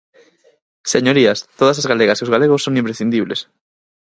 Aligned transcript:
Señorías, 0.93 1.39
todas 1.59 1.79
as 1.81 1.89
galegas 1.91 2.19
e 2.19 2.23
os 2.25 2.33
galegos 2.33 2.63
son 2.65 2.79
imprescindibles. 2.81 3.39